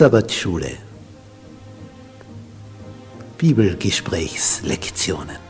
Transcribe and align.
Sabbatschule. 0.00 0.78
Bibelgesprächslektionen. 3.36 5.49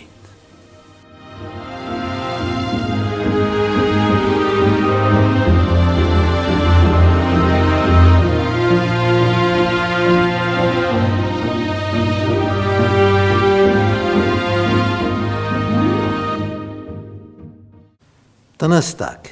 Donnerstag, 18.61 19.31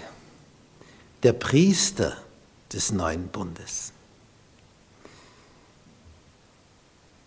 der 1.21 1.33
Priester 1.33 2.17
des 2.73 2.91
neuen 2.91 3.27
Bundes. 3.27 3.93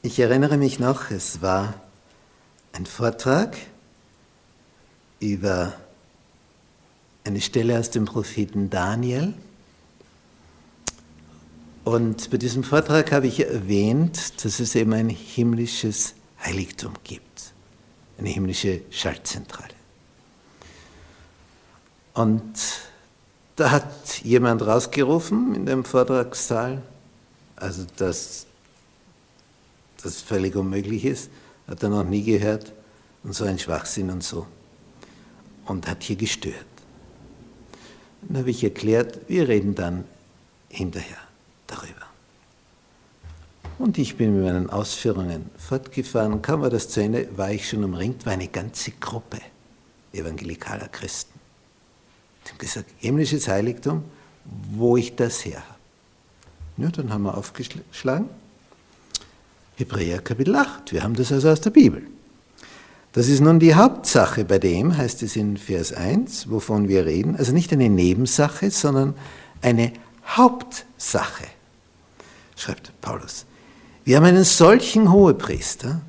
Ich 0.03 0.19
erinnere 0.19 0.57
mich 0.57 0.81
noch, 0.81 1.13
es 1.13 1.43
war 1.43 1.75
ein 2.73 2.87
Vortrag 2.87 3.57
über 5.21 5.75
eine 7.23 7.41
Stelle 7.41 7.79
aus 7.79 7.91
dem 7.91 8.07
Propheten 8.07 8.69
Daniel. 8.69 9.35
Und 11.85 12.33
bei 12.33 12.37
diesem 12.37 12.65
Vortrag 12.65 13.13
habe 13.13 13.29
ich 13.29 13.47
erwähnt, 13.47 14.45
dass 14.45 14.59
es 14.59 14.75
eben 14.75 14.93
ein 14.93 15.09
himmlisches 15.09 16.15
Heiligtum 16.45 16.95
gibt, 17.05 17.53
eine 18.19 18.29
himmlische 18.29 18.81
Schaltzentrale. 18.91 19.82
Und 22.15 22.55
da 23.57 23.71
hat 23.71 24.21
jemand 24.23 24.67
rausgerufen 24.67 25.55
in 25.55 25.67
dem 25.67 25.85
Vortragssaal, 25.85 26.83
also 27.57 27.85
das 27.97 28.47
das 30.03 30.21
völlig 30.21 30.57
unmöglich 30.57 31.05
ist, 31.05 31.31
hat 31.67 31.83
er 31.83 31.89
noch 31.89 32.05
nie 32.05 32.23
gehört 32.23 32.73
und 33.23 33.35
so 33.35 33.45
ein 33.45 33.59
Schwachsinn 33.59 34.11
und 34.11 34.23
so. 34.23 34.47
Und 35.67 35.87
hat 35.89 36.03
hier 36.03 36.17
gestört. 36.17 36.67
Dann 38.23 38.39
habe 38.39 38.51
ich 38.51 38.65
erklärt, 38.65 39.21
wir 39.29 39.49
reden 39.49 39.75
dann 39.75 40.05
hinterher 40.69 41.19
darüber. 41.67 42.07
Und 43.79 43.99
ich 43.99 44.17
bin 44.17 44.35
mit 44.35 44.45
meinen 44.45 44.71
Ausführungen 44.71 45.51
fortgefahren. 45.57 46.43
Kaum 46.43 46.63
war 46.63 46.71
das 46.71 46.89
zu 46.89 47.01
Ende, 47.01 47.29
war 47.37 47.51
ich 47.51 47.69
schon 47.69 47.85
umringt, 47.85 48.27
war 48.27 48.33
eine 48.33 48.49
ganze 48.49 48.93
Gruppe 48.93 49.39
evangelikaler 50.13 50.89
Christen. 50.89 51.39
Die 52.45 52.51
haben 52.51 52.59
gesagt, 52.59 52.91
himmlisches 52.99 53.49
Heiligtum, 53.49 54.05
wo 54.73 54.97
ich 54.97 55.15
das 55.15 55.45
her 55.45 55.63
habe. 55.69 55.73
Ja, 56.79 56.89
dann 56.91 57.13
haben 57.13 57.23
wir 57.25 57.37
aufgeschlagen 57.37 58.29
Hebräer 59.77 60.21
Kapitel 60.21 60.55
8. 60.55 60.93
Wir 60.93 61.03
haben 61.03 61.15
das 61.15 61.33
also 61.33 61.49
aus 61.49 61.61
der 61.61 61.71
Bibel. 61.71 62.03
Das 63.13 63.29
ist 63.29 63.41
nun 63.41 63.59
die 63.59 63.75
Hauptsache 63.75 64.45
bei 64.45 64.59
dem, 64.59 64.97
heißt 64.97 65.23
es 65.23 65.37
in 65.37 65.57
Vers 65.57 65.93
1, 65.93 66.51
wovon 66.51 66.89
wir 66.89 67.05
reden. 67.05 67.37
Also 67.37 67.53
nicht 67.53 67.73
eine 67.73 67.89
Nebensache, 67.89 68.71
sondern 68.71 69.15
eine 69.61 69.93
Hauptsache, 70.27 71.45
schreibt 72.57 72.93
Paulus. 73.01 73.45
Wir 74.05 74.17
haben 74.17 74.25
einen 74.25 74.45
solchen 74.45 75.13
Hohepriester, 75.13 76.01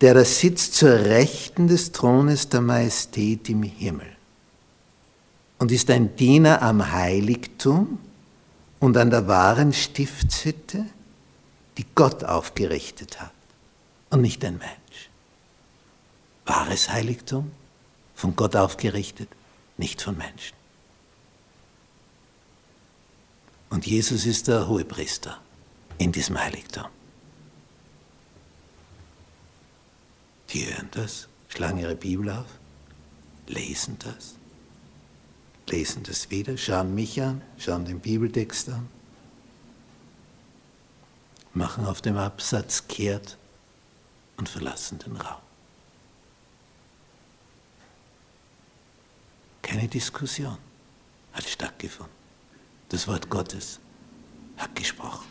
der 0.00 0.14
da 0.14 0.24
sitzt 0.24 0.74
zur 0.74 0.90
Rechten 0.90 1.68
des 1.68 1.92
Thrones 1.92 2.48
der 2.48 2.60
Majestät 2.60 3.48
im 3.48 3.62
Himmel 3.62 4.17
und 5.58 5.72
ist 5.72 5.90
ein 5.90 6.16
Diener 6.16 6.62
am 6.62 6.92
Heiligtum 6.92 7.98
und 8.80 8.96
an 8.96 9.10
der 9.10 9.26
wahren 9.26 9.72
Stiftshütte 9.72 10.86
die 11.76 11.86
Gott 11.94 12.24
aufgerichtet 12.24 13.20
hat 13.20 13.32
und 14.10 14.20
nicht 14.20 14.44
ein 14.44 14.58
Mensch. 14.58 15.10
Wahres 16.46 16.90
Heiligtum, 16.90 17.52
von 18.14 18.34
Gott 18.34 18.56
aufgerichtet, 18.56 19.28
nicht 19.76 20.02
von 20.02 20.16
Menschen. 20.16 20.56
Und 23.70 23.86
Jesus 23.86 24.26
ist 24.26 24.48
der 24.48 24.66
Hohepriester 24.66 25.38
in 25.98 26.10
diesem 26.10 26.38
Heiligtum. 26.38 26.86
Die 30.50 30.66
hören 30.66 30.88
das, 30.92 31.28
schlagen 31.48 31.78
ihre 31.78 31.94
Bibel 31.94 32.30
auf, 32.30 32.46
lesen 33.46 33.98
das, 33.98 34.34
lesen 35.70 36.02
das 36.02 36.30
wieder, 36.30 36.56
schauen 36.56 36.94
mich 36.94 37.20
an, 37.22 37.42
schauen 37.58 37.84
den 37.84 38.00
Bibeltext 38.00 38.68
an 38.70 38.88
machen 41.58 41.84
auf 41.84 42.00
dem 42.00 42.16
Absatz 42.16 42.86
kehrt 42.88 43.36
und 44.36 44.48
verlassen 44.48 44.98
den 45.00 45.16
Raum. 45.16 45.42
Keine 49.60 49.88
Diskussion 49.88 50.56
hat 51.32 51.44
stattgefunden. 51.44 52.14
Das 52.88 53.06
Wort 53.06 53.28
Gottes 53.28 53.80
hat 54.56 54.74
gesprochen. 54.74 55.26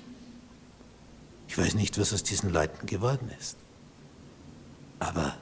Ich 1.48 1.58
weiß 1.58 1.74
nicht, 1.74 1.98
was 1.98 2.14
aus 2.14 2.22
diesen 2.22 2.52
Leuten 2.52 2.86
geworden 2.86 3.32
ist. 3.40 3.58
Aber 5.00 5.38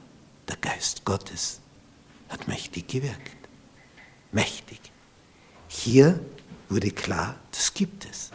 der 0.48 0.56
Geist 0.56 1.04
Gottes 1.04 1.60
hat 2.28 2.48
mächtig 2.48 2.88
gewirkt. 2.88 3.36
Mächtig. 4.32 4.65
Hier 5.86 6.18
wurde 6.68 6.90
klar, 6.90 7.36
das 7.52 7.72
gibt 7.72 8.08
es. 8.10 8.30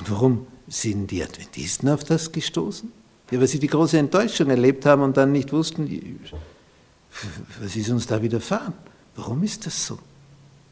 Und 0.00 0.10
warum 0.10 0.48
sind 0.66 1.12
die 1.12 1.22
Adventisten 1.22 1.88
auf 1.88 2.02
das 2.02 2.32
gestoßen? 2.32 2.90
Ja, 3.30 3.38
weil 3.38 3.46
sie 3.46 3.60
die 3.60 3.68
große 3.68 3.96
Enttäuschung 3.96 4.50
erlebt 4.50 4.84
haben 4.84 5.02
und 5.02 5.16
dann 5.16 5.30
nicht 5.30 5.52
wussten, 5.52 6.18
was 7.60 7.76
ist 7.76 7.88
uns 7.90 8.08
da 8.08 8.20
widerfahren? 8.20 8.74
Warum 9.14 9.44
ist 9.44 9.64
das 9.64 9.86
so? 9.86 10.00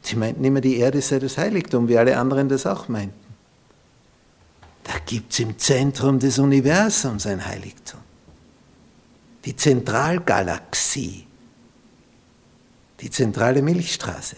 Sie 0.01 0.17
meinten 0.17 0.43
immer, 0.43 0.59
die 0.59 0.75
Erde 0.79 1.01
sei 1.01 1.17
das 1.17 1.37
Heiligtum, 1.37 1.87
wie 1.87 1.97
alle 1.97 2.17
anderen 2.17 2.49
das 2.49 2.65
auch 2.65 2.89
meinten. 2.89 3.15
Da 4.83 4.99
gibt 5.05 5.31
es 5.31 5.39
im 5.39 5.57
Zentrum 5.57 6.19
des 6.19 6.39
Universums 6.39 7.25
ein 7.25 7.45
Heiligtum. 7.45 8.01
Die 9.45 9.55
Zentralgalaxie, 9.55 11.25
die 12.99 13.09
zentrale 13.09 13.61
Milchstraße. 13.61 14.35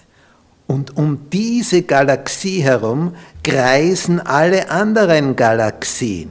Und 0.69 0.97
um 0.97 1.31
diese 1.31 1.81
Galaxie 1.81 2.61
herum 2.61 3.15
kreisen 3.43 4.19
alle 4.19 4.69
anderen 4.69 5.35
Galaxien. 5.35 6.29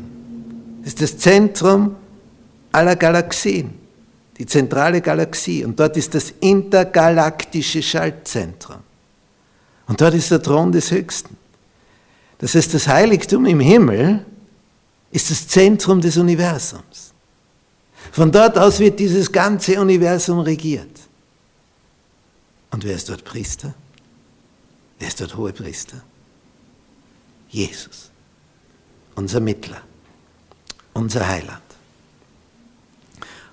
Das 0.78 0.92
ist 0.92 1.02
das 1.02 1.18
Zentrum 1.18 1.96
aller 2.70 2.94
Galaxien, 2.94 3.74
die 4.38 4.46
zentrale 4.46 5.00
Galaxie. 5.00 5.64
Und 5.64 5.80
dort 5.80 5.96
ist 5.96 6.14
das 6.14 6.32
intergalaktische 6.38 7.82
Schaltzentrum. 7.82 8.76
Und 9.88 10.00
dort 10.00 10.14
ist 10.14 10.30
der 10.30 10.40
Thron 10.40 10.70
des 10.70 10.92
Höchsten. 10.92 11.36
Das 12.38 12.54
heißt, 12.54 12.72
das 12.72 12.86
Heiligtum 12.86 13.44
im 13.44 13.58
Himmel 13.58 14.24
ist 15.10 15.32
das 15.32 15.48
Zentrum 15.48 16.00
des 16.00 16.16
Universums. 16.16 17.12
Von 18.12 18.30
dort 18.30 18.56
aus 18.56 18.78
wird 18.78 19.00
dieses 19.00 19.32
ganze 19.32 19.80
Universum 19.80 20.38
regiert. 20.38 21.00
Und 22.70 22.84
wer 22.84 22.94
ist 22.94 23.08
dort 23.08 23.24
Priester? 23.24 23.74
Wer 24.98 25.08
ist 25.08 25.20
dort 25.20 25.36
Hohepriester? 25.36 26.02
Jesus, 27.48 28.10
unser 29.14 29.40
Mittler, 29.40 29.80
unser 30.92 31.26
Heiland. 31.26 31.62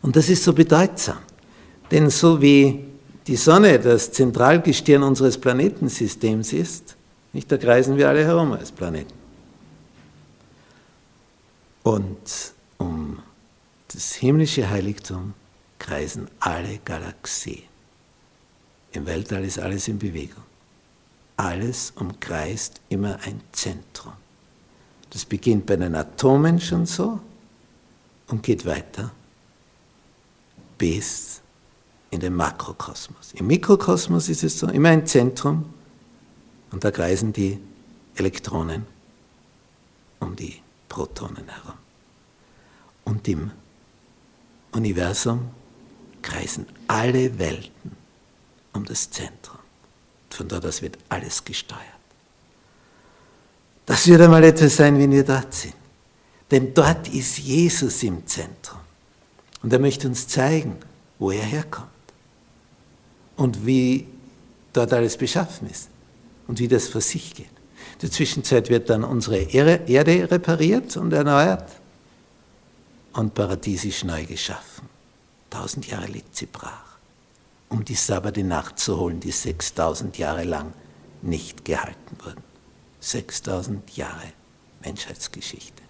Und 0.01 0.15
das 0.15 0.29
ist 0.29 0.43
so 0.43 0.53
bedeutsam. 0.53 1.19
Denn 1.91 2.09
so 2.09 2.41
wie 2.41 2.85
die 3.27 3.35
Sonne 3.35 3.79
das 3.79 4.11
Zentralgestirn 4.11 5.03
unseres 5.03 5.37
Planetensystems 5.37 6.53
ist, 6.53 6.95
nicht, 7.33 7.51
da 7.51 7.57
kreisen 7.57 7.97
wir 7.97 8.09
alle 8.09 8.23
herum 8.23 8.53
als 8.53 8.71
Planeten. 8.71 9.13
Und 11.83 12.53
um 12.77 13.19
das 13.87 14.13
himmlische 14.13 14.69
Heiligtum 14.69 15.33
kreisen 15.77 16.27
alle 16.39 16.79
Galaxien. 16.83 17.63
Im 18.93 19.05
Weltall 19.05 19.43
ist 19.43 19.59
alles 19.59 19.87
in 19.87 19.99
Bewegung. 19.99 20.43
Alles 21.37 21.91
umkreist 21.95 22.81
immer 22.89 23.19
ein 23.23 23.41
Zentrum. 23.51 24.13
Das 25.09 25.25
beginnt 25.25 25.65
bei 25.65 25.75
den 25.75 25.95
Atomen 25.95 26.59
schon 26.59 26.85
so 26.85 27.19
und 28.27 28.43
geht 28.43 28.65
weiter 28.65 29.11
bis 30.77 31.41
in 32.11 32.19
den 32.19 32.33
Makrokosmos. 32.35 33.33
Im 33.33 33.47
Mikrokosmos 33.47 34.29
ist 34.29 34.43
es 34.43 34.59
so, 34.59 34.67
immer 34.67 34.89
ein 34.89 35.05
Zentrum 35.05 35.65
und 36.71 36.83
da 36.83 36.91
kreisen 36.91 37.33
die 37.33 37.59
Elektronen 38.15 38.85
um 40.19 40.35
die 40.35 40.61
Protonen 40.89 41.47
herum. 41.47 41.77
Und 43.03 43.27
im 43.27 43.51
Universum 44.71 45.49
kreisen 46.21 46.65
alle 46.87 47.37
Welten 47.37 47.91
um 48.73 48.85
das 48.85 49.09
Zentrum. 49.09 49.64
Von 50.35 50.47
dort 50.47 50.65
aus 50.65 50.81
wird 50.81 50.97
alles 51.09 51.43
gesteuert. 51.43 51.81
Das 53.85 54.07
wird 54.07 54.21
einmal 54.21 54.43
etwas 54.43 54.75
sein, 54.75 54.97
wenn 54.97 55.11
wir 55.11 55.23
dort 55.23 55.53
sind. 55.53 55.75
Denn 56.51 56.73
dort 56.73 57.07
ist 57.07 57.37
Jesus 57.37 58.03
im 58.03 58.25
Zentrum. 58.27 58.79
Und 59.63 59.71
er 59.71 59.79
möchte 59.79 60.07
uns 60.07 60.27
zeigen, 60.27 60.77
wo 61.17 61.31
er 61.31 61.43
herkommt 61.43 61.87
und 63.37 63.65
wie 63.65 64.07
dort 64.73 64.93
alles 64.93 65.17
beschaffen 65.17 65.69
ist 65.69 65.89
und 66.47 66.59
wie 66.59 66.67
das 66.67 66.87
vor 66.87 67.01
sich 67.01 67.33
geht. 67.33 67.45
In 67.45 67.99
der 68.01 68.11
Zwischenzeit 68.11 68.69
wird 68.69 68.89
dann 68.89 69.03
unsere 69.03 69.37
Erde 69.37 70.29
repariert 70.29 70.97
und 70.97 71.13
erneuert 71.13 71.69
und 73.13 73.33
paradiesisch 73.33 74.03
neu 74.03 74.25
geschaffen. 74.25 74.89
Tausend 75.49 75.87
Jahre 75.87 76.07
liegt 76.07 76.35
sie 76.35 76.47
brach, 76.47 76.94
um 77.69 77.83
die 77.83 77.95
Sabbat 77.95 78.37
Nacht 78.37 78.79
zu 78.79 78.99
holen, 78.99 79.19
die 79.19 79.31
6000 79.31 80.17
Jahre 80.17 80.43
lang 80.43 80.73
nicht 81.21 81.65
gehalten 81.65 82.17
wurden. 82.23 82.43
6000 82.99 83.95
Jahre 83.97 84.33
Menschheitsgeschichte. 84.83 85.84